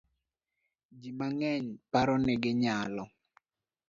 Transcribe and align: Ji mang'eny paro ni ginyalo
Ji 1.01 1.09
mang'eny 1.19 1.67
paro 1.91 2.15
ni 2.25 2.33
ginyalo 2.43 3.03